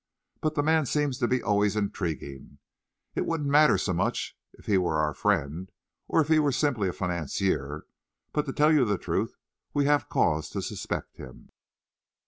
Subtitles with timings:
[0.41, 2.57] But the man seems to be always intriguing.
[3.13, 5.71] It wouldn't matter so much if he were our friend,
[6.07, 7.85] or if he were simply a financier,
[8.33, 9.35] but to tell you the truth,
[9.75, 11.49] we have cause to suspect him."